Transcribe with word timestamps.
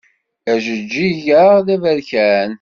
Ajeǧǧig-a 0.51 1.45
d 1.65 1.67
aberkan. 1.75 2.49